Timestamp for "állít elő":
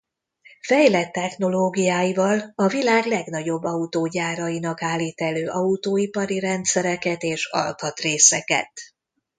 4.81-5.47